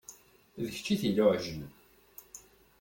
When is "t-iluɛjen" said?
1.01-1.61